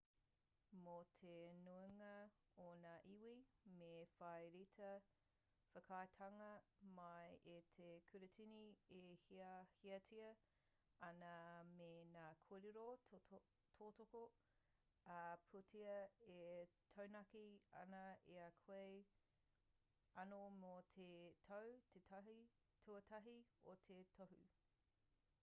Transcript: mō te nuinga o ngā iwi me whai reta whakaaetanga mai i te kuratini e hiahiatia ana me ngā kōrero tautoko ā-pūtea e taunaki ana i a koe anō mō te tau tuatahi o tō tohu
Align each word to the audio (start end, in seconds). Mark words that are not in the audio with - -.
mō 0.85 0.93
te 1.17 1.31
nuinga 1.65 2.13
o 2.61 2.63
ngā 2.83 2.93
iwi 3.15 3.33
me 3.79 3.89
whai 4.21 4.47
reta 4.53 4.87
whakaaetanga 5.73 6.47
mai 6.99 7.25
i 7.51 7.53
te 7.79 7.89
kuratini 8.13 8.63
e 9.01 9.03
hiahiatia 9.25 10.31
ana 11.09 11.35
me 11.75 11.91
ngā 12.15 12.25
kōrero 12.47 12.87
tautoko 13.27 14.23
ā-pūtea 15.19 15.93
e 16.39 16.49
taunaki 16.97 17.45
ana 17.83 18.03
i 18.37 18.41
a 18.49 18.51
koe 18.65 18.99
anō 20.25 20.43
mō 20.57 20.73
te 20.97 21.11
tau 21.53 21.79
tuatahi 22.89 23.39
o 23.75 23.81
tō 23.91 24.03
tohu 24.21 24.43